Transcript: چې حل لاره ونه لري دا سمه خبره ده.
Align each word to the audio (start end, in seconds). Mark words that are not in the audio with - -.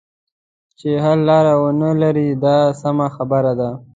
چې 0.79 0.89
حل 1.03 1.19
لاره 1.29 1.53
ونه 1.61 1.89
لري 2.01 2.27
دا 2.43 2.57
سمه 2.81 3.07
خبره 3.15 3.53
ده. 3.59 3.69